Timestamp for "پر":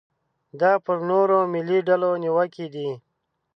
0.85-0.97